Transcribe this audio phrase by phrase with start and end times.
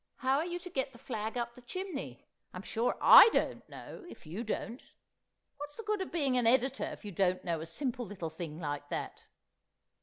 [0.25, 2.25] How are you to get the flag up the chimney?
[2.55, 4.81] I'm sure I don't know if you don't!
[5.57, 8.59] What's the good of being an editor if you don't know a simple little thing
[8.59, 9.27] like that?"